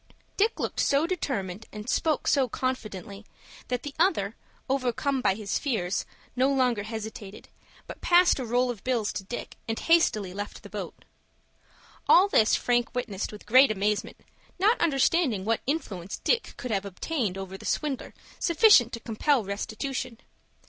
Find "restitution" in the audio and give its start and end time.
19.43-20.17